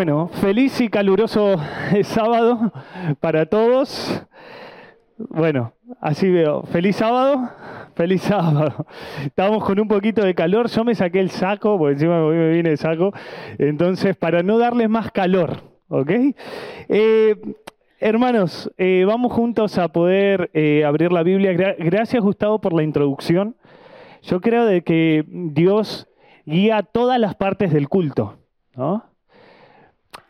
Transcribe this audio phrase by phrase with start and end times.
[0.00, 1.56] Bueno, feliz y caluroso
[2.04, 2.72] sábado
[3.20, 4.24] para todos.
[5.18, 6.62] Bueno, así veo.
[6.62, 7.50] Feliz sábado.
[7.94, 8.86] Feliz sábado.
[9.22, 10.70] Estamos con un poquito de calor.
[10.70, 13.12] Yo me saqué el saco, porque encima me viene el saco.
[13.58, 15.58] Entonces, para no darles más calor,
[15.88, 16.10] ¿ok?
[16.88, 17.36] Eh,
[17.98, 21.52] hermanos, eh, vamos juntos a poder eh, abrir la Biblia.
[21.78, 23.54] Gracias, Gustavo, por la introducción.
[24.22, 26.08] Yo creo de que Dios
[26.46, 28.38] guía todas las partes del culto,
[28.74, 29.09] ¿no?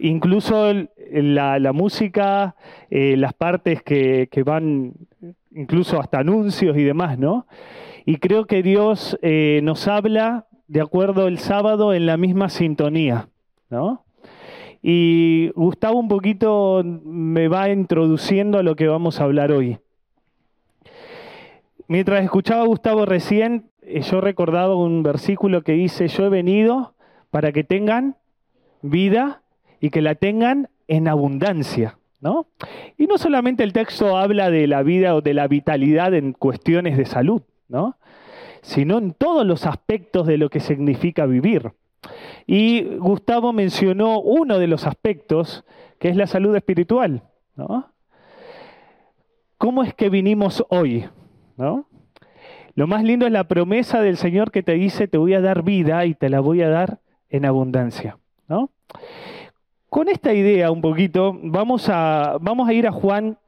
[0.02, 0.72] Incluso
[1.12, 2.56] la, música,
[2.88, 4.94] eh, las partes que, van,
[5.54, 7.46] incluso hasta anuncios y demás, ¿no?
[8.06, 13.28] Y creo que Dios eh, nos habla de acuerdo el sábado en la misma sintonía,
[13.68, 14.04] ¿no?
[14.82, 19.78] Y Gustavo un poquito me va introduciendo a lo que vamos a hablar hoy.
[21.88, 26.94] Mientras escuchaba a Gustavo recién, eh, yo recordaba un versículo que dice, yo he venido
[27.30, 28.16] para que tengan
[28.80, 29.39] vida
[29.80, 31.98] y que la tengan en abundancia.
[32.20, 32.46] ¿no?
[32.98, 36.96] Y no solamente el texto habla de la vida o de la vitalidad en cuestiones
[36.96, 37.96] de salud, ¿no?
[38.62, 41.72] sino en todos los aspectos de lo que significa vivir.
[42.46, 45.64] Y Gustavo mencionó uno de los aspectos,
[45.98, 47.22] que es la salud espiritual.
[47.56, 47.90] ¿no?
[49.56, 51.06] ¿Cómo es que vinimos hoy?
[52.74, 55.62] Lo más lindo es la promesa del Señor que te dice, te voy a dar
[55.62, 58.18] vida y te la voy a dar en abundancia.
[58.48, 58.70] ¿no?
[59.90, 63.38] Con esta idea un poquito, vamos a, vamos a ir a Juan,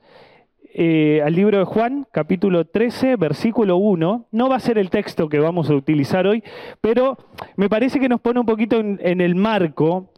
[0.75, 4.27] eh, al libro de Juan, capítulo 13, versículo 1.
[4.33, 6.43] No va a ser el texto que vamos a utilizar hoy,
[6.81, 7.17] pero
[7.55, 10.11] me parece que nos pone un poquito en, el marco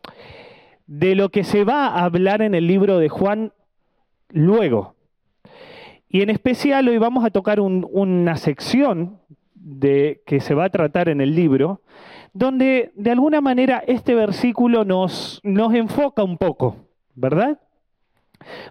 [0.87, 3.53] de lo que se va a hablar en el libro de Juan
[4.31, 4.95] luego.
[6.09, 9.19] Y en especial hoy vamos a tocar una sección
[9.55, 11.83] de, que se va a tratar en el libro,
[12.35, 16.77] donde de alguna manera este versículo nos, nos enfoca un poco,
[17.15, 17.61] ¿verdad?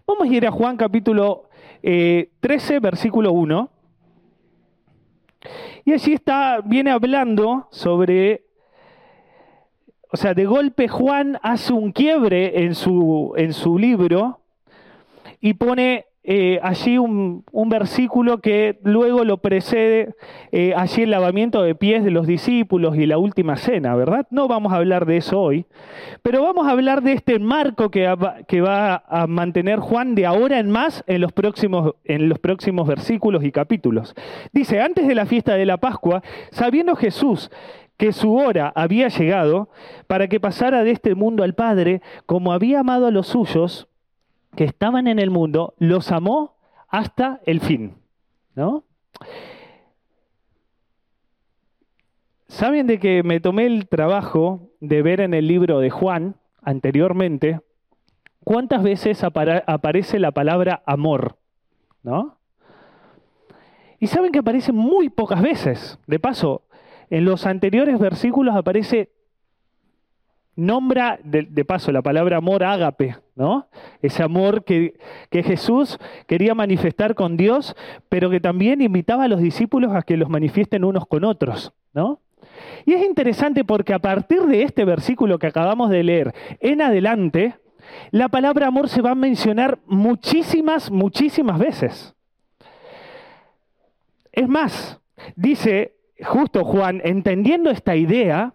[0.05, 1.49] Vamos a ir a Juan capítulo
[1.81, 2.29] 13,
[2.75, 3.69] eh, versículo 1.
[5.85, 8.45] Y allí está, viene hablando sobre,
[10.11, 14.41] o sea, de golpe Juan hace un quiebre en su, en su libro
[15.39, 20.15] y pone eh, allí un, versículo que luego lo precede,
[20.51, 24.27] eh, allí el lavamiento de pies de los discípulos y la última cena, ¿verdad?
[24.29, 25.65] No vamos a hablar de eso hoy,
[26.21, 28.13] pero vamos a hablar de este marco que,
[28.47, 32.87] que va a mantener Juan de ahora en más en los, próximos, en los próximos
[32.87, 34.15] versículos y capítulos.
[34.53, 37.51] Dice, antes de la fiesta de la Pascua, sabiendo Jesús
[37.97, 39.69] que su hora había llegado
[40.07, 43.87] para que pasara de este mundo al Padre, como había amado a los suyos,
[44.55, 46.55] que estaban en el mundo, los amó
[46.87, 47.95] hasta el fin.
[48.55, 48.83] ¿No?
[52.47, 57.61] ¿Saben de que me tomé el trabajo de ver en el libro de Juan anteriormente
[58.43, 61.37] cuántas veces aparece la palabra amor?
[62.03, 62.37] ¿No?
[63.99, 65.97] Y saben que aparece muy pocas veces.
[66.07, 66.63] De paso,
[67.09, 69.11] en los anteriores versículos aparece
[70.55, 73.67] nombra de, paso la palabra amor ágape, ¿no?
[74.01, 74.93] Ese amor que,
[75.29, 77.75] que, Jesús quería manifestar con Dios,
[78.09, 82.19] pero que también invitaba a los discípulos a que los manifiesten unos con otros, ¿no?
[82.85, 87.55] Y es interesante porque a partir de este versículo que acabamos de leer en adelante,
[88.11, 92.15] la palabra amor se va a mencionar muchísimas, muchísimas veces.
[94.31, 94.99] Es más,
[95.35, 98.53] dice justo Juan, entendiendo esta idea,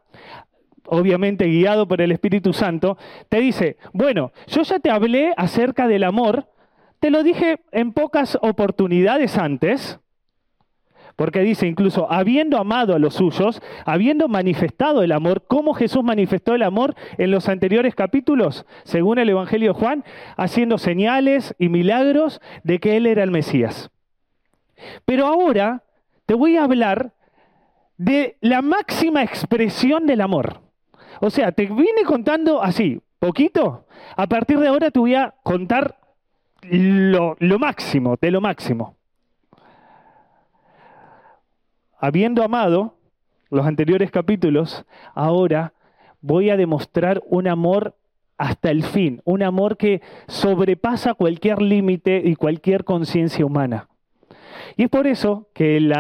[0.89, 6.05] obviamente guiado por el Espíritu Santo, te dice, bueno, yo ya te hablé acerca del
[6.05, 6.47] amor,
[7.01, 10.01] te lo dije en pocas oportunidades antes,
[11.19, 16.55] porque dice incluso, habiendo amado a los suyos, habiendo manifestado el amor, ¿cómo Jesús manifestó
[16.55, 20.05] el amor en los anteriores capítulos, según el Evangelio de Juan,
[20.37, 23.91] haciendo señales y milagros de que Él era el Mesías.
[25.05, 25.83] Pero ahora
[26.25, 27.15] te voy a hablar
[27.97, 30.68] de la máxima expresión del amor.
[31.21, 33.87] O sea, te vine contando así, poquito.
[34.17, 35.99] A partir de ahora te voy a contar
[36.63, 38.97] lo, máximo, de lo máximo.
[41.99, 42.95] Habiendo amado
[43.51, 44.85] los anteriores capítulos,
[45.15, 45.73] ahora
[46.21, 47.95] voy a demostrar un amor
[48.37, 53.89] hasta el fin, un amor que sobrepasa cualquier límite y cualquier conciencia humana.
[54.77, 55.93] Y es por eso que, el,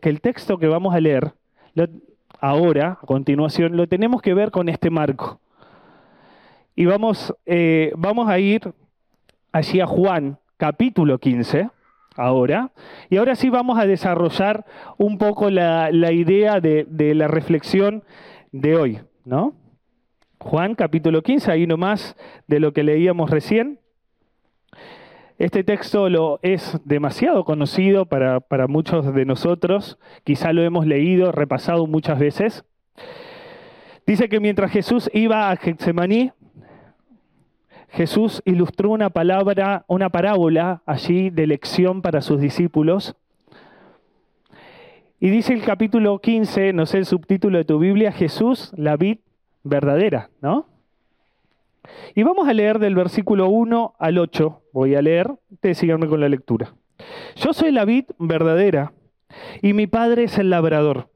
[0.00, 1.32] que el texto que vamos a leer
[2.40, 5.40] ahora, a continuación, lo tenemos que ver con este marco.
[6.76, 8.72] Y vamos, eh, vamos a ir
[9.52, 11.70] allí a Juan, capítulo 15,
[12.16, 12.70] ahora.
[13.10, 14.64] Y ahora sí vamos a desarrollar
[14.96, 18.04] un poco la, idea de, de, la reflexión
[18.52, 19.54] de hoy, ¿no?
[20.38, 23.80] Juan capítulo 15, ahí nomás de lo que leíamos recién.
[25.38, 31.30] Este texto lo es demasiado conocido para, para muchos de nosotros, quizá lo hemos leído,
[31.30, 32.64] repasado muchas veces.
[34.04, 36.32] Dice que mientras Jesús iba a Getsemaní,
[37.90, 43.14] Jesús ilustró una palabra, una parábola allí de lección para sus discípulos.
[45.20, 49.18] Y dice el capítulo 15, no sé el subtítulo de tu Biblia, Jesús, la vid
[49.62, 50.66] verdadera, ¿no?
[52.14, 54.62] Y vamos a leer del versículo 1 al 8.
[54.72, 56.74] Voy a leer, ustedes con la lectura.
[57.36, 58.92] Yo soy la vid verdadera
[59.62, 61.10] y mi padre es el labrador.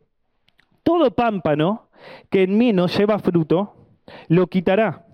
[0.82, 1.88] Todo pámpano
[2.30, 3.74] que en mí no lleva fruto,
[4.28, 5.06] lo quitará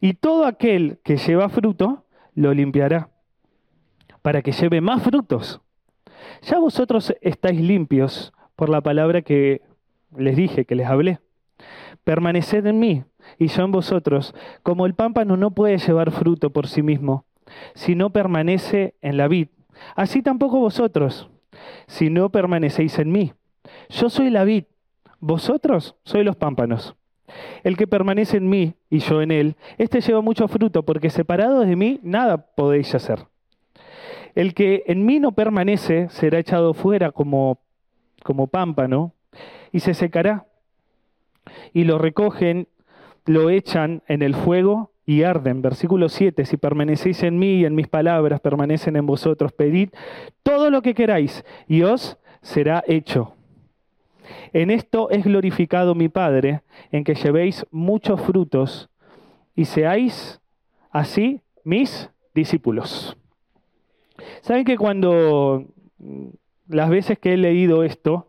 [0.00, 2.04] y todo aquel que lleva fruto
[2.34, 3.10] lo limpiará,
[4.22, 5.60] para que lleve más frutos.
[6.42, 9.62] Ya vosotros estáis limpios por la palabra que
[10.16, 11.20] les dije, que les hablé.
[12.04, 13.04] Permaneced en mí
[13.38, 17.24] y yo en vosotros, como el pámpano no puede llevar fruto por sí mismo,
[17.74, 19.48] si no permanece en la vid.
[19.96, 21.28] Así tampoco vosotros,
[21.86, 23.32] si no permanecéis en mí.
[23.88, 24.64] Yo soy la vid,
[25.20, 26.94] vosotros sois los pámpanos.
[27.62, 31.60] El que permanece en mí y yo en él, éste lleva mucho fruto, porque separado
[31.60, 33.26] de mí nada podéis hacer.
[34.34, 37.60] El que en mí no permanece será echado fuera como,
[38.22, 39.14] como pámpano
[39.72, 40.46] y se secará.
[41.72, 42.68] Y lo recogen,
[43.26, 45.62] lo echan en el fuego y arden.
[45.62, 49.90] Versículo 7, si permanecéis en mí y en mis palabras permanecen en vosotros, pedid
[50.42, 53.34] todo lo que queráis y os será hecho.
[54.52, 58.88] En esto es glorificado mi Padre, en que llevéis muchos frutos
[59.54, 60.40] y seáis
[60.90, 63.16] así mis discípulos.
[64.42, 65.66] Saben que cuando
[65.98, 66.28] mm,
[66.68, 68.28] las veces que he leído esto,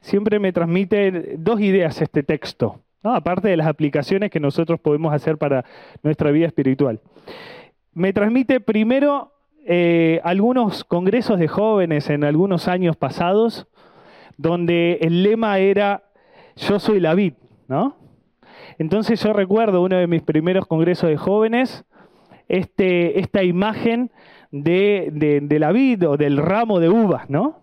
[0.00, 2.80] siempre me transmite dos ideas este texto,
[3.10, 5.64] aparte de las aplicaciones que nosotros podemos hacer para
[6.02, 7.00] nuestra vida espiritual.
[7.94, 9.32] Me transmite primero
[9.64, 13.66] eh, algunos congresos de jóvenes en algunos años pasados,
[14.36, 16.04] donde el lema era
[16.56, 17.34] Yo soy la vid,
[17.68, 17.96] ¿no?
[18.78, 21.84] Entonces yo recuerdo uno de mis primeros congresos de jóvenes,
[22.48, 24.10] este, esta imagen
[24.50, 27.61] de, de, la vid o del ramo de uvas, ¿no?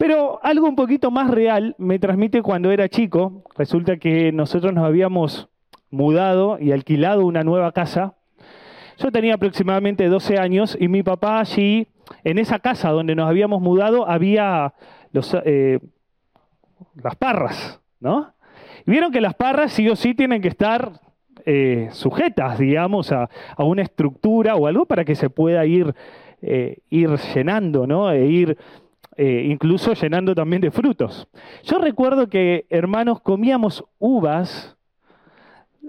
[0.00, 3.44] Pero algo un poquito más real me transmite cuando era chico.
[3.58, 5.50] Resulta que nosotros nos habíamos
[5.90, 8.14] mudado y alquilado una nueva casa.
[8.96, 11.86] Yo tenía aproximadamente 12 años y mi papá allí,
[12.24, 14.72] en esa casa donde nos habíamos mudado, había
[15.12, 15.80] los, eh,
[16.94, 18.32] las parras, ¿no?
[18.86, 20.92] Y vieron que las parras sí o sí tienen que estar
[21.44, 25.94] eh, sujetas, digamos, a, una estructura o algo para que se pueda ir,
[26.40, 28.10] eh, ir llenando, ¿no?
[28.10, 28.56] E ir
[29.18, 31.28] incluso llenando también de frutos.
[31.64, 34.76] Yo recuerdo que, hermanos, comíamos uvas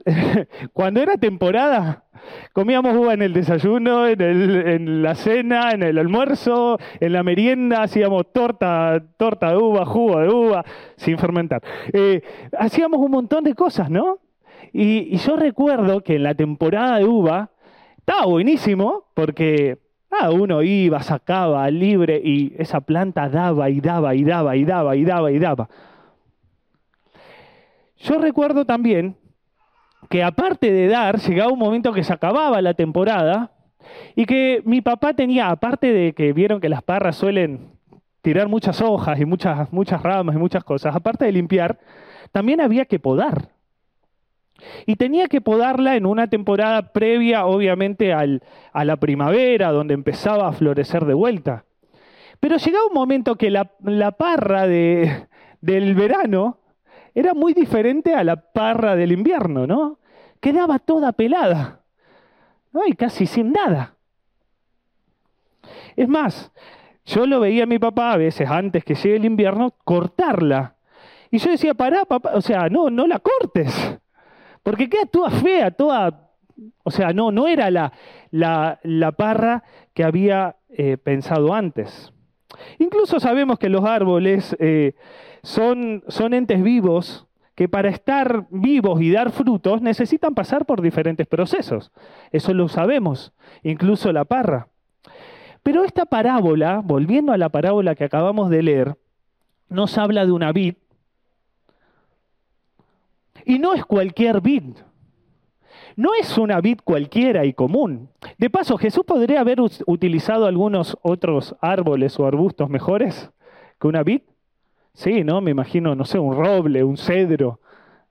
[0.73, 2.05] cuando era temporada,
[2.53, 8.31] comíamos uva en el desayuno, en, la cena, en el almuerzo, en la merienda, hacíamos
[8.33, 10.65] torta, torta de uva, jugo de uva,
[10.95, 11.61] sin fermentar.
[11.93, 12.21] Eh,
[12.57, 14.19] hacíamos un montón de cosas, ¿no?
[14.73, 17.51] Y, yo recuerdo que en la temporada de uva
[17.97, 19.77] estaba buenísimo porque
[20.31, 25.05] uno iba, sacaba libre y esa planta daba y daba y daba y daba y
[25.05, 25.69] daba y daba.
[27.97, 29.15] Yo recuerdo también
[30.09, 33.51] que aparte de dar, llegaba un momento que se acababa la temporada
[34.15, 37.71] y que mi papá tenía, aparte de que vieron que las parras suelen
[38.21, 41.79] tirar muchas hojas y muchas, muchas ramas y muchas cosas, aparte de limpiar,
[42.31, 43.49] también había que podar.
[44.85, 50.47] Y tenía que podarla en una temporada previa, obviamente, al, a la primavera, donde empezaba
[50.47, 51.65] a florecer de vuelta.
[52.39, 55.27] Pero llegaba un momento que la, la parra de,
[55.61, 56.59] del verano
[57.13, 59.99] era muy diferente a la parra del invierno, ¿no?
[60.39, 61.81] Quedaba toda pelada,
[62.71, 62.85] ¿no?
[62.87, 63.95] Y casi sin nada.
[65.95, 66.51] Es más,
[67.05, 70.75] yo lo veía a mi papá a veces antes que llegue el invierno cortarla.
[71.29, 73.99] Y yo decía, pará, papá, o sea, no, no la cortes.
[74.63, 76.29] Porque queda toda fea, toda...
[76.83, 77.91] O sea, no, no era la,
[78.29, 79.63] la, la parra
[79.93, 82.13] que había eh, pensado antes.
[82.79, 84.93] Incluso sabemos que los árboles eh,
[85.43, 91.27] son, son entes vivos que para estar vivos y dar frutos necesitan pasar por diferentes
[91.27, 91.91] procesos.
[92.31, 94.67] Eso lo sabemos, incluso la parra.
[95.63, 98.97] Pero esta parábola, volviendo a la parábola que acabamos de leer,
[99.69, 100.75] nos habla de una vid.
[103.45, 104.75] Y no es cualquier vid.
[105.95, 108.09] No es una vid cualquiera y común.
[108.37, 113.29] De paso, Jesús podría haber utilizado algunos otros árboles o arbustos mejores
[113.79, 114.21] que una vid.
[114.93, 115.41] Sí, ¿no?
[115.41, 117.59] Me imagino, no sé, un roble, un cedro,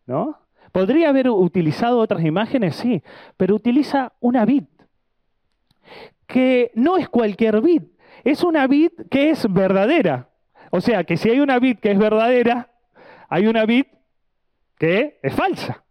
[0.07, 0.39] ¿no?
[0.73, 3.03] Podría haber utilizado otras imágenes, sí,
[3.37, 4.65] pero utiliza una vid,
[6.27, 7.83] que no es cualquier vid,
[8.23, 10.29] es una vid que es verdadera.
[10.71, 12.71] O sea, que si hay una vid que es verdadera,
[13.29, 13.87] hay una vid
[14.81, 15.85] que es falsa.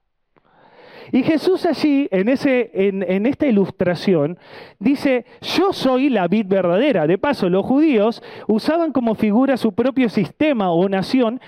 [1.11, 4.37] Y Jesús allí, en, ese, en, esta ilustración,
[4.79, 7.05] dice, yo soy la vid verdadera.
[7.05, 11.39] De paso, los judíos usaban como figura su propio sistema o nación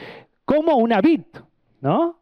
[0.46, 1.22] como una vid,
[1.82, 2.18] ¿no?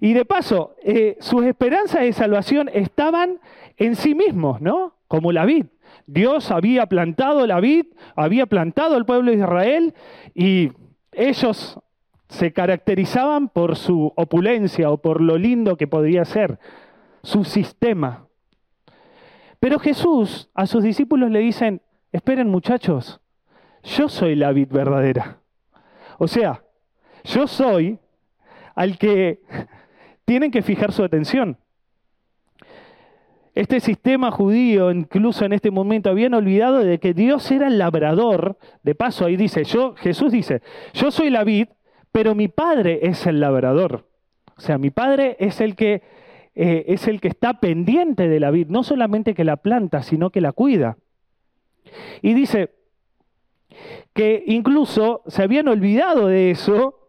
[0.00, 3.40] Y de paso, eh, sus esperanzas de salvación estaban
[3.78, 4.94] en sí mismos, ¿no?
[5.08, 5.66] Como la vid.
[6.06, 9.94] Dios había plantado la vid, había plantado el pueblo de Israel
[10.34, 10.72] y
[11.12, 11.78] ellos
[12.34, 16.58] se caracterizaban por su opulencia o por lo lindo que podría ser
[17.22, 18.26] su sistema.
[19.60, 21.80] Pero Jesús a sus discípulos le dicen,
[22.12, 23.20] esperen muchachos,
[23.82, 25.38] yo soy la vid verdadera.
[26.18, 26.62] O sea,
[27.24, 27.98] yo soy
[28.74, 29.40] al que
[30.24, 31.56] tienen que fijar su atención.
[33.54, 38.58] Este sistema judío, incluso en este momento, habían olvidado de que Dios era el labrador.
[38.82, 40.60] De paso, ahí dice, yo, Jesús dice,
[40.92, 41.68] yo soy la vid,
[42.14, 44.06] pero mi padre es el labrador.
[44.56, 46.00] O sea, mi padre es el que
[46.54, 50.30] eh, es el que está pendiente de la vid, no solamente que la planta, sino
[50.30, 50.96] que la cuida.
[52.22, 52.70] Y dice
[54.12, 57.08] que incluso se habían olvidado de eso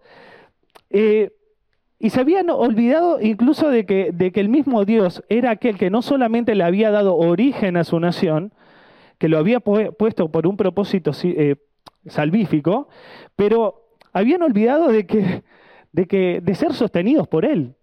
[0.90, 1.30] eh,
[2.00, 5.92] y se habían olvidado incluso de que, de que el mismo Dios era aquel que
[5.92, 8.54] no solamente le había dado origen a su nación,
[9.20, 11.58] que lo había puesto por un propósito eh,
[12.08, 12.90] salvífico,
[13.36, 13.85] pero
[14.16, 15.44] habían olvidado de que,
[15.92, 17.76] de que, de ser sostenidos por él.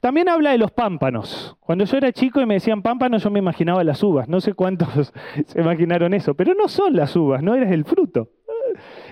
[0.00, 1.56] También habla de los pámpanos.
[1.58, 4.28] Cuando yo era chico y me decían pámpanos, yo me imaginaba las uvas.
[4.28, 5.12] No sé cuántos
[5.46, 8.30] se imaginaron eso, pero no son las uvas, no eres el fruto.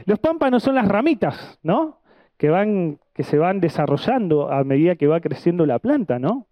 [0.06, 2.00] Los pámpanos son las ramitas, ¿no?
[2.36, 6.46] Que, van, que se van desarrollando a medida que va creciendo la planta, ¿no?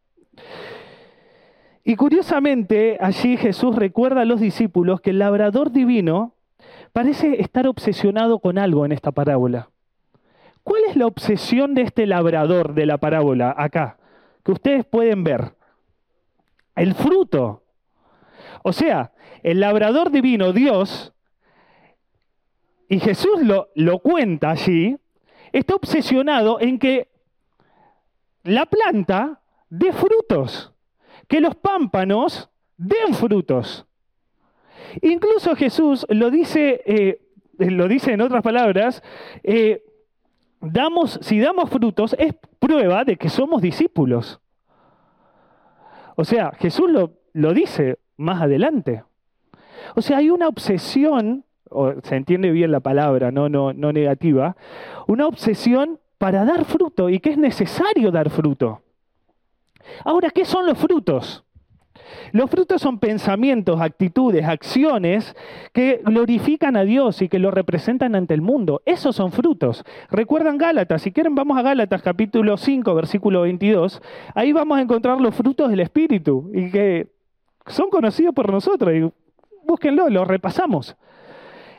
[1.84, 6.34] Y curiosamente, allí Jesús recuerda a los discípulos que el labrador divino
[6.92, 9.70] parece estar obsesionado con algo en esta parábola.
[10.62, 13.98] ¿Cuál es la obsesión de este labrador de la parábola acá?
[14.44, 15.54] Que ustedes pueden ver.
[16.76, 17.62] El fruto.
[18.62, 21.12] O sea, el labrador divino, Dios,
[22.88, 24.96] y Jesús lo, lo cuenta allí,
[25.52, 27.08] está obsesionado en que
[28.44, 30.72] la planta dé frutos,
[31.28, 33.86] que los pámpanos den frutos.
[35.00, 37.20] Incluso Jesús lo dice, eh,
[37.58, 39.02] lo dice en otras palabras,
[39.42, 39.82] eh,
[40.60, 44.40] damos, si damos frutos es prueba de que somos discípulos.
[46.16, 49.04] O sea, Jesús lo, lo dice más adelante.
[49.94, 54.56] O sea, hay una obsesión, o se entiende bien la palabra, no, no, no negativa,
[55.06, 58.82] una obsesión para dar fruto y que es necesario dar fruto.
[60.04, 61.44] Ahora, ¿qué son los frutos?
[62.32, 65.36] Los frutos son pensamientos, actitudes, acciones
[65.72, 68.82] que glorifican a Dios y que lo representan ante el mundo.
[68.86, 69.84] Esos son frutos.
[70.10, 74.02] Recuerdan Gálatas, si quieren vamos a Gálatas capítulo 5, versículo 22.
[74.34, 77.08] Ahí vamos a encontrar los frutos del Espíritu y que
[77.66, 78.92] son conocidos por nosotros.
[78.94, 79.10] Y
[79.66, 80.96] búsquenlo, los repasamos.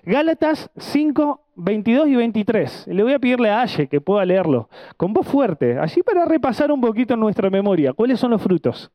[0.05, 2.87] Gálatas 5, 22 y 23.
[2.87, 6.71] Le voy a pedirle a Aye que pueda leerlo con voz fuerte, así para repasar
[6.71, 7.93] un poquito en nuestra memoria.
[7.93, 8.91] ¿Cuáles son los frutos?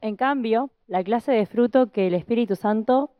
[0.00, 3.10] En cambio, la clase de fruto que el Espíritu Santo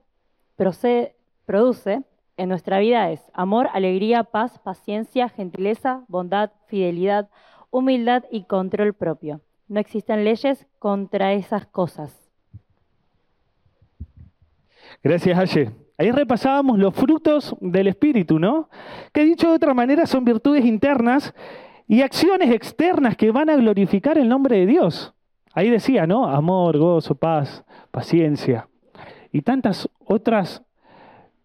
[0.57, 2.05] produce
[2.37, 7.29] en nuestra vida es amor, alegría, paz, paciencia, gentileza, bondad, fidelidad,
[7.71, 9.41] humildad y control propio.
[9.67, 12.17] No existen leyes contra esas cosas.
[15.03, 15.73] Gracias, Aye.
[16.01, 18.71] Ahí repasábamos los frutos del Espíritu, ¿no?
[19.13, 21.35] Que dicho de otra manera son virtudes internas
[21.89, 25.13] y acciones externas que van a glorificar el nombre de Dios.
[25.59, 26.29] Ahí decía, ¿no?
[26.29, 28.69] Amor, gozo, paz, paciencia
[29.33, 30.63] y tantas otras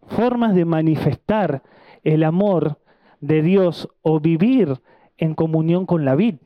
[0.06, 1.64] formas de manifestar
[2.04, 2.78] el amor
[3.20, 4.80] de Dios o vivir
[5.18, 6.36] en comunión con la vid.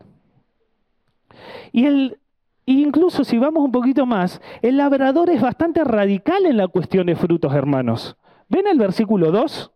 [1.70, 2.18] Y el,
[2.64, 7.16] incluso si vamos un poquito más, el labrador es bastante radical en la cuestión de
[7.16, 8.16] frutos, hermanos.
[8.48, 9.70] ¿Ven el versículo 2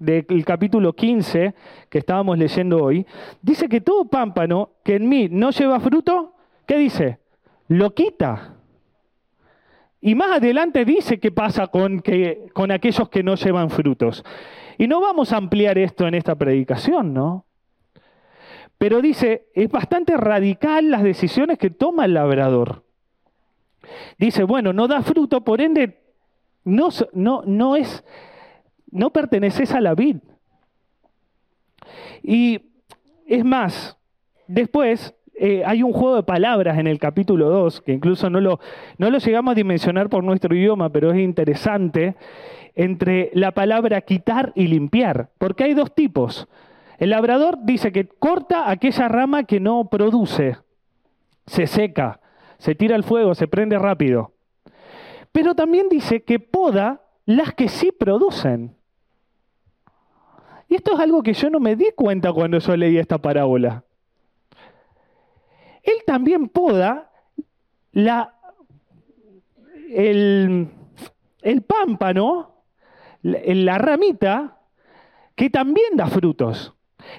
[0.00, 1.54] del capítulo 15
[1.88, 3.06] que estábamos leyendo hoy?
[3.40, 6.34] Dice que todo pámpano que en mí no lleva fruto,
[6.66, 7.20] ¿qué dice?
[7.68, 8.54] Lo quita.
[10.00, 14.24] Y más adelante dice qué pasa con, que, con aquellos que no llevan frutos.
[14.78, 17.46] Y no vamos a ampliar esto en esta predicación, ¿no?
[18.78, 22.84] Pero dice, es bastante radical las decisiones que toma el labrador.
[24.18, 26.00] Dice, bueno, no da fruto, por ende,
[26.64, 28.04] no, no, no es,
[28.90, 30.18] no perteneces a la vid.
[32.22, 32.60] Y
[33.26, 33.98] es más,
[34.46, 38.60] después eh, hay un juego de palabras en el capítulo 2, que incluso no lo,
[38.98, 42.16] no lo llegamos a dimensionar por nuestro idioma, pero es interesante,
[42.74, 46.48] entre la palabra quitar y limpiar, porque hay dos tipos.
[46.98, 50.58] El labrador dice que corta aquella rama que no produce,
[51.46, 52.20] se seca,
[52.58, 54.32] se tira al fuego, se prende rápido.
[55.30, 58.76] Pero también dice que poda las que sí producen.
[60.68, 63.84] Y esto es algo que yo no me di cuenta cuando yo leí esta parábola.
[65.88, 67.10] Él también poda
[67.92, 68.34] la,
[69.90, 70.68] el,
[71.66, 72.64] pámpano,
[73.22, 74.58] la, ramita,
[75.34, 76.74] que también da frutos.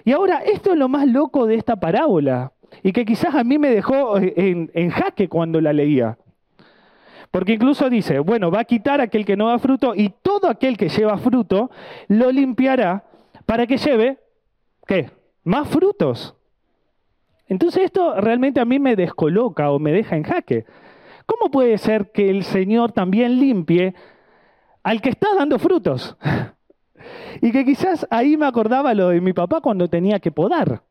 [0.06, 3.58] Y ahora, esto es lo más loco de esta parábola, y que quizás a mí
[3.58, 6.20] me dejó en, en jaque cuando la leía.
[7.32, 10.78] Porque incluso dice, bueno, va a quitar aquel que no da fruto y todo aquel
[10.78, 11.72] que lleva fruto
[12.08, 13.04] lo limpiará
[13.48, 14.20] para que lleve,
[14.86, 15.10] ¿qué?
[15.44, 16.38] Más frutos.
[17.50, 20.65] Entonces esto realmente a mí me descoloca o me deja en jaque.
[21.25, 23.94] ¿Cómo puede ser que el Señor también limpie
[24.84, 26.15] al que está dando frutos?
[27.41, 30.84] y que quizás ahí me acordaba lo de mi papá cuando tenía que podar.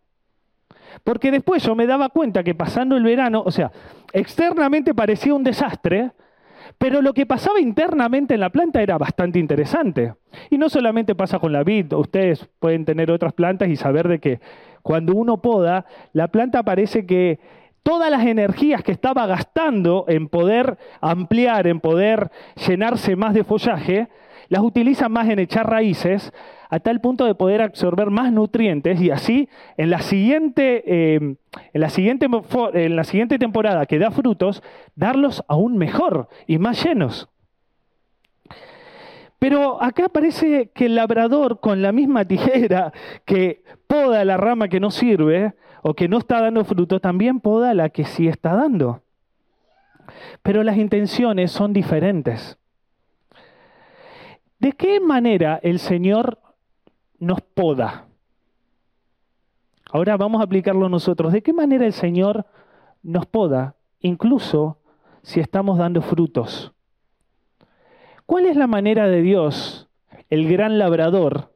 [1.04, 3.70] Porque después yo me daba cuenta que pasando el verano, o sea,
[4.12, 6.12] externamente parecía un desastre,
[6.76, 10.14] pero lo que pasaba internamente en la planta era bastante interesante.
[10.50, 14.18] Y no solamente pasa con la vid, ustedes pueden tener otras plantas y saber de
[14.18, 14.40] que
[14.82, 17.40] cuando uno poda, la planta parece que
[17.82, 22.30] todas las energías que estaba gastando en poder ampliar, en poder
[22.66, 24.08] llenarse más de follaje,
[24.48, 26.32] las utiliza más en echar raíces,
[26.70, 31.36] a tal punto de poder absorber más nutrientes y así en la siguiente, eh,
[31.72, 32.28] en la siguiente,
[32.74, 34.62] en la siguiente temporada que da frutos,
[34.94, 37.28] darlos aún mejor y más llenos.
[39.38, 42.92] Pero acá parece que el labrador con la misma tijera
[43.24, 47.72] que poda la rama que no sirve o que no está dando fruto, también poda
[47.72, 49.02] la que sí está dando.
[50.42, 52.58] Pero las intenciones son diferentes.
[54.58, 56.38] ¿De qué manera el Señor
[57.18, 58.08] nos poda?
[59.90, 61.32] Ahora vamos a aplicarlo nosotros.
[61.32, 62.46] ¿De qué manera el Señor
[63.02, 64.78] nos poda, incluso
[65.22, 66.72] si estamos dando frutos?
[68.26, 69.88] ¿Cuál es la manera de Dios,
[70.28, 71.52] el gran labrador,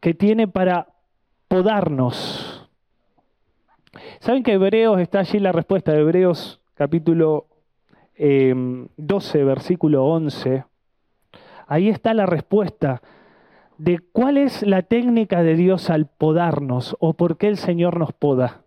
[0.00, 0.88] que tiene para
[1.48, 2.68] podarnos?
[4.18, 7.46] ¿Saben que Hebreos está allí la respuesta Hebreos capítulo
[8.16, 8.54] eh,
[8.96, 10.64] 12, versículo 11?
[11.70, 13.00] Ahí está la respuesta
[13.78, 18.12] de cuál es la técnica de Dios al podarnos o por qué el Señor nos
[18.12, 18.64] poda.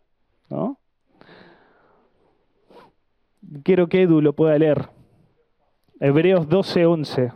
[3.64, 4.88] Quiero que Edu lo pueda leer.
[6.00, 7.32] Hebreos 12, 11.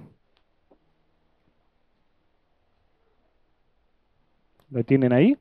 [4.69, 5.37] ¿Lo tienen ahí?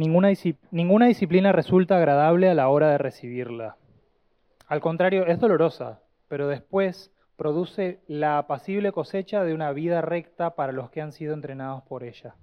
[0.00, 3.76] Ninguna, disciplina resulta agradable a la hora de recibirla.
[4.66, 10.72] Al contrario, es dolorosa, pero después produce la apacible cosecha de una vida recta para
[10.72, 12.34] los que han sido entrenados por ella.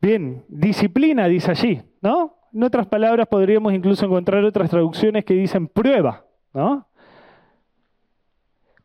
[0.00, 2.38] Bien, disciplina dice allí, ¿no?
[2.54, 6.88] En otras palabras podríamos incluso encontrar otras traducciones que dicen prueba, ¿no?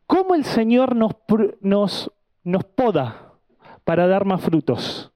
[0.05, 1.15] ¿Cómo el Señor nos,
[1.61, 2.11] nos,
[2.43, 3.33] nos poda
[3.85, 5.13] para dar más frutos?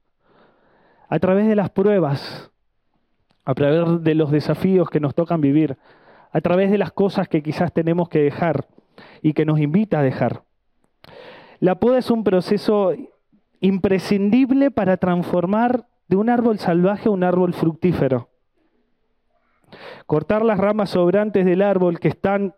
[1.11, 2.49] A través de las pruebas,
[3.43, 5.77] a través de los desafíos que nos tocan vivir,
[6.31, 8.65] a través de las cosas que quizás tenemos que dejar
[9.21, 10.43] y que nos invita a dejar.
[11.59, 12.93] La poda es un proceso
[13.59, 18.29] imprescindible para transformar de un árbol salvaje a un árbol fructífero.
[20.05, 22.55] Cortar las ramas sobrantes del árbol que están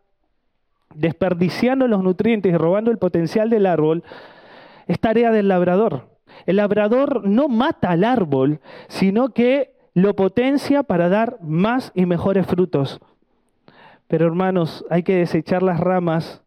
[0.94, 4.04] desperdiciando los nutrientes y robando el potencial del árbol
[4.86, 6.13] es tarea del labrador.
[6.46, 12.48] El labrador no mata al árbol, sino que lo potencia para dar más y mejores
[12.48, 13.00] frutos.
[14.08, 16.44] Pero hermanos, hay que desechar las ramas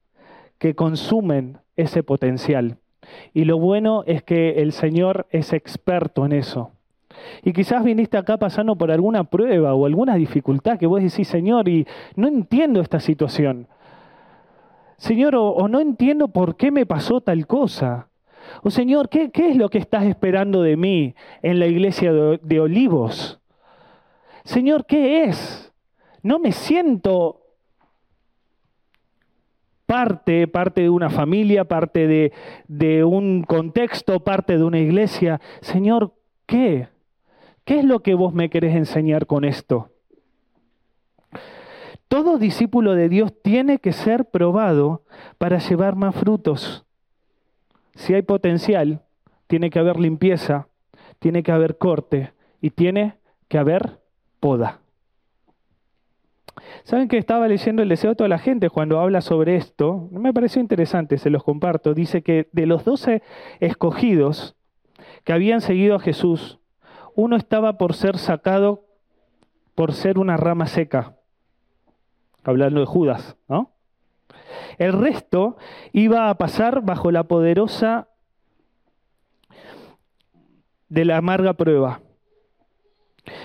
[0.58, 2.78] que consumen ese potencial.
[3.32, 6.72] Y lo bueno es que el Señor es experto en eso.
[7.42, 11.68] Y quizás viniste acá pasando por alguna prueba o alguna dificultad que vos decís, Señor,
[11.68, 13.68] y no entiendo esta situación.
[14.96, 18.08] Señor, o, o no entiendo por qué me pasó tal cosa.
[18.62, 22.60] Oh Señor, ¿qué, ¿qué, es lo que estás esperando de mí en la iglesia de,
[22.60, 23.40] Olivos?
[24.44, 25.72] Señor, ¿qué es?
[26.22, 27.42] No me siento
[29.86, 32.32] parte, parte de una familia, parte de,
[32.68, 35.40] de un contexto, parte de una iglesia.
[35.60, 36.14] Señor,
[36.46, 36.88] ¿qué?
[37.64, 39.90] ¿Qué es lo que vos me querés enseñar con esto?
[42.08, 45.02] Todo discípulo de Dios tiene que ser probado
[45.38, 46.85] para llevar más frutos.
[47.96, 49.02] Si hay potencial,
[49.46, 50.68] tiene que haber limpieza,
[51.18, 53.16] tiene que haber corte y tiene
[53.48, 54.00] que haber
[54.38, 54.80] poda.
[56.84, 60.08] ¿Saben que estaba leyendo el deseo de toda la gente cuando habla sobre esto?
[60.12, 61.94] Me pareció interesante, se los comparto.
[61.94, 63.22] Dice que de los doce
[63.60, 64.56] escogidos
[65.24, 66.60] que habían seguido a Jesús,
[67.14, 68.84] uno estaba por ser sacado
[69.74, 71.16] por ser una rama seca.
[72.44, 73.75] Hablando de Judas, ¿no?
[74.78, 75.56] El resto
[75.92, 78.08] iba a pasar bajo la poderosa
[80.88, 82.00] de la amarga prueba.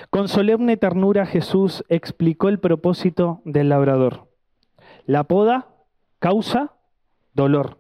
[0.10, 4.28] Con solemne ternura Jesús explicó el propósito del labrador.
[5.06, 5.68] La poda
[6.20, 6.74] causa
[7.34, 7.80] dolor,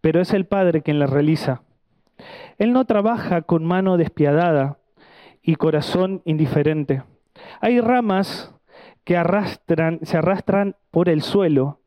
[0.00, 1.62] pero es el Padre quien la realiza.
[2.58, 4.78] Él no trabaja con mano despiadada
[5.42, 7.04] y corazón indiferente.
[7.60, 8.54] Hay ramas
[9.04, 11.81] que arrastran, se arrastran por el suelo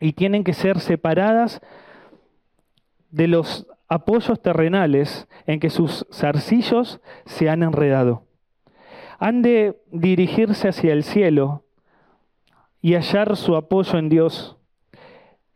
[0.00, 1.60] y tienen que ser separadas
[3.10, 8.24] de los apoyos terrenales en que sus zarcillos se han enredado.
[9.18, 11.64] Han de dirigirse hacia el cielo
[12.80, 14.56] y hallar su apoyo en Dios.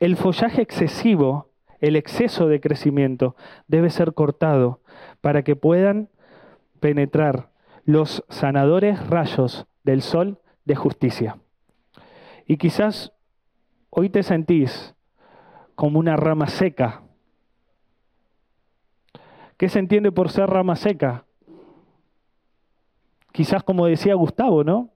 [0.01, 1.51] El follaje excesivo,
[1.81, 3.37] el exceso de crecimiento,
[3.69, 4.81] debe ser cortado
[5.21, 6.09] para que puedan
[6.81, 7.51] penetrar
[7.85, 11.39] los sanadores rayos del sol de justicia.
[12.47, 13.13] Y quizás
[13.93, 14.95] hoy te sentís
[15.77, 17.03] como una rama seca
[19.63, 21.25] ¿Qué se entiende por ser rama seca?
[23.31, 24.91] Quizás como decía Gustavo, ¿no?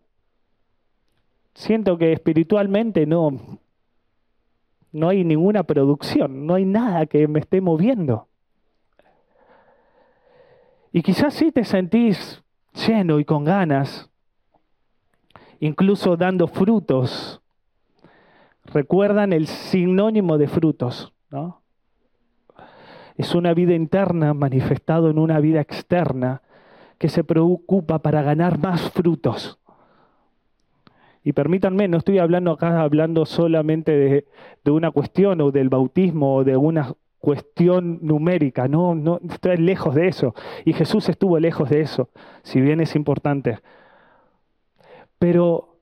[1.55, 3.61] Siento que espiritualmente no,
[4.91, 8.27] no hay ninguna producción, no hay nada que me esté moviendo.
[10.91, 12.43] Y quizás sí te sentís
[12.89, 14.11] lleno y con ganas,
[15.61, 17.41] incluso dando frutos.
[18.73, 21.63] Recuerdan el sinónimo de frutos, ¿no?
[23.17, 26.43] Es una vida interna manifestado en una vida externa
[26.99, 29.59] que se preocupa para ganar más frutos.
[31.25, 34.27] Y permítanme, no estoy hablando acá hablando solamente de,
[34.65, 36.95] de una cuestión o del bautismo o de una
[37.27, 40.33] cuestión numérica, no, no, estoy lejos de eso.
[40.65, 42.09] Y Jesús estuvo lejos de eso,
[42.45, 43.59] si bien es importante.
[45.19, 45.76] Pero,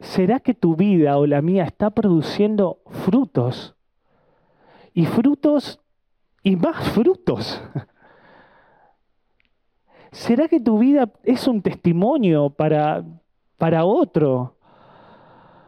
[0.00, 3.74] ¿será que tu vida o la mía está produciendo frutos?
[4.92, 5.80] Y frutos
[6.42, 7.62] y más frutos.
[10.12, 13.04] ¿Será que tu vida es un testimonio para,
[13.58, 14.56] para otro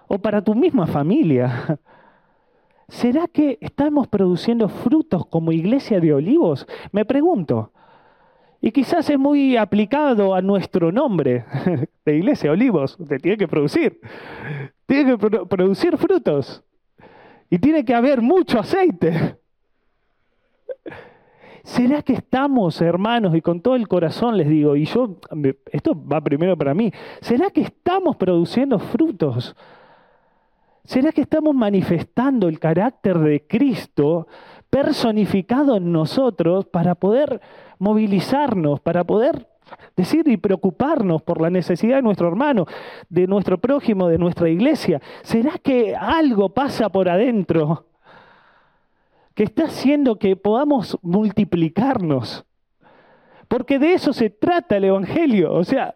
[0.09, 1.79] o para tu misma familia?
[2.88, 6.66] ¿Será que estamos produciendo frutos como iglesia de olivos?
[6.90, 7.71] Me pregunto.
[8.64, 11.44] Y quizás es muy aplicado a nuestro nombre
[12.05, 12.96] de iglesia olivos.
[12.98, 14.01] Usted tiene que producir.
[14.87, 16.62] Tiene que producir frutos.
[17.51, 19.37] Y tiene que haber mucho aceite.
[21.64, 25.16] ¿Será que estamos, hermanos, y con todo el corazón les digo, y yo,
[25.70, 29.57] esto va primero para mí, ¿será que estamos produciendo frutos?
[30.85, 34.27] ¿Será que estamos manifestando el carácter de Cristo
[34.73, 37.43] personificado en nosotros para poder
[37.79, 39.47] movilizarnos, para poder
[39.95, 42.65] decir y preocuparnos por la necesidad de nuestro hermano,
[43.11, 45.03] de nuestro prójimo, de nuestra iglesia?
[45.23, 47.85] ¿Será que algo pasa por adentro?
[49.35, 52.45] que está haciendo que podamos multiplicarnos.
[53.49, 55.95] Porque de eso se trata el Evangelio, o sea,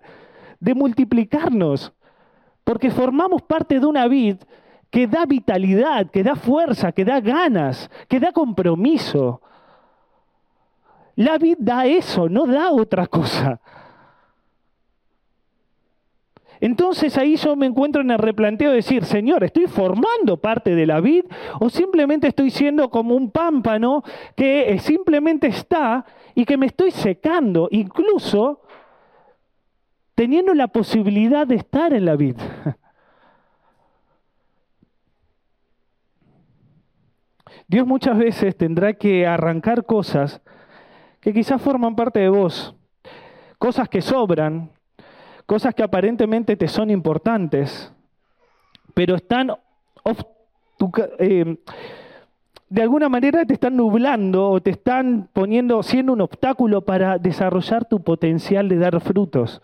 [0.60, 1.92] de multiplicarnos.
[2.64, 4.36] Porque formamos parte de una vid
[4.90, 9.40] que da vitalidad, que da fuerza, que da ganas, que da compromiso.
[11.16, 13.60] La vid da eso, no da otra cosa.
[16.60, 20.86] Entonces ahí yo me encuentro en el replanteo de decir, Señor, ¿estoy formando parte de
[20.86, 21.24] la vid
[21.60, 24.02] o simplemente estoy siendo como un pámpano
[24.36, 28.62] que eh, simplemente está y que me estoy secando, incluso
[30.14, 32.36] teniendo la posibilidad de estar en la vid?
[37.68, 40.40] Dios muchas veces tendrá que arrancar cosas
[41.20, 42.76] que quizás forman parte de vos,
[43.58, 44.70] cosas que sobran,
[45.46, 47.92] cosas que aparentemente te son importantes,
[48.94, 49.50] pero están
[51.18, 51.56] eh,
[52.68, 57.84] de alguna manera te están nublando o te están poniendo, siendo un obstáculo para desarrollar
[57.84, 59.62] tu potencial de dar frutos.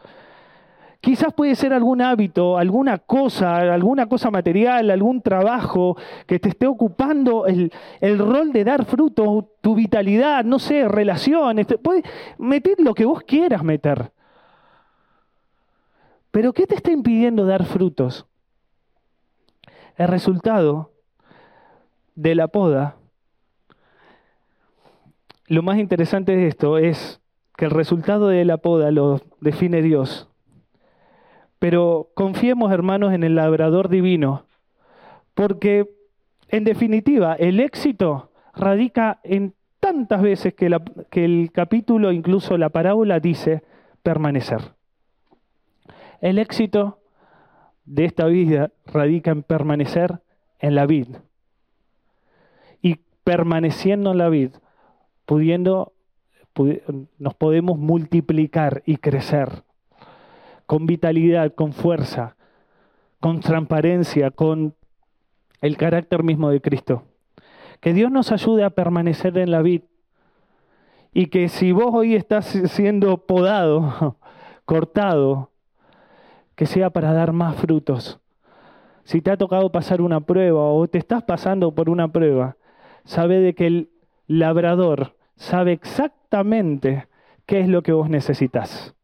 [1.02, 5.96] Quizás puede ser algún hábito, alguna cosa, alguna cosa material, algún trabajo
[6.28, 9.46] que te esté ocupando el, el rol de dar frutos.
[9.60, 12.04] tu vitalidad, no sé, relaciones, puedes
[12.38, 14.12] meter lo que vos quieras meter.
[16.30, 18.26] Pero ¿qué te está impidiendo dar frutos?
[19.96, 20.92] El resultado
[22.14, 22.94] de la poda,
[25.48, 27.20] lo más interesante de esto es
[27.56, 30.28] que el resultado de la poda lo define Dios.
[31.62, 34.46] Pero confiemos, hermanos, en el labrador divino,
[35.32, 35.88] porque
[36.48, 43.62] en definitiva el éxito radica en tantas veces que, el capítulo, incluso la parábola, dice
[44.02, 44.72] permanecer.
[46.20, 46.98] El éxito
[47.84, 50.20] de esta vida radica en permanecer
[50.58, 51.10] en la vid.
[52.80, 54.50] Y permaneciendo en la vid,
[55.26, 55.92] pudiendo,
[57.18, 59.62] nos podemos multiplicar y crecer
[60.72, 62.34] con vitalidad, con fuerza,
[63.20, 64.74] con transparencia, con
[65.60, 67.02] el carácter mismo de Cristo.
[67.80, 69.82] Que Dios nos ayude a permanecer en la vid.
[71.12, 74.16] Y que si vos hoy estás siendo podado,
[74.64, 75.50] cortado,
[76.54, 78.18] que sea para dar más frutos.
[79.04, 82.56] Si te ha tocado pasar una prueba o te estás pasando por una prueba,
[83.04, 83.90] sabe de que el
[84.26, 87.08] labrador sabe exactamente
[87.44, 88.94] qué es lo que vos necesitas.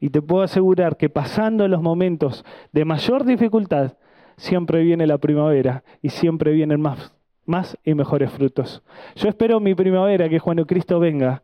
[0.00, 3.94] Y te puedo asegurar que pasando los momentos de mayor dificultad,
[4.36, 8.82] siempre viene la primavera y siempre vienen más, más y mejores frutos.
[9.16, 11.42] Yo espero mi primavera que Juan Cristo venga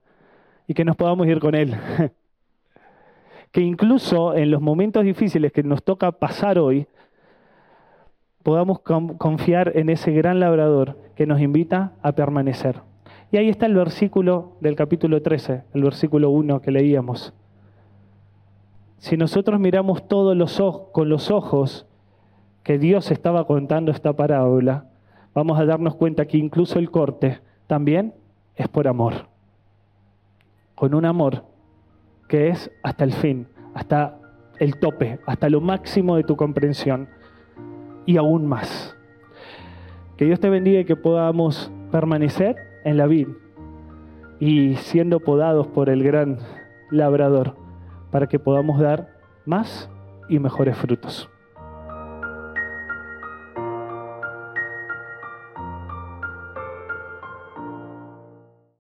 [0.67, 1.77] y que nos podamos ir con Él.
[3.51, 6.87] que incluso en los momentos difíciles que nos toca pasar hoy,
[8.43, 12.81] podamos confiar en ese gran labrador que nos invita a permanecer.
[13.33, 17.33] Y ahí está el versículo del capítulo 13, el versículo 1 que leíamos.
[18.99, 21.87] Si nosotros miramos todos los ojos, con los ojos
[22.63, 24.87] que Dios estaba contando esta parábola,
[25.35, 28.15] vamos a darnos cuenta que incluso el corte también
[28.57, 29.29] es por amor.
[30.75, 31.45] Con un amor
[32.29, 34.19] que es hasta el fin, hasta
[34.59, 37.09] el tope, hasta lo máximo de tu comprensión
[38.07, 38.97] y aún más.
[40.17, 43.29] Que Dios te bendiga y que podamos permanecer en la vid
[44.41, 46.39] y siendo podados por el gran
[46.91, 47.64] labrador
[48.15, 49.09] para que podamos dar
[49.45, 49.91] más
[50.29, 51.29] y mejores frutos.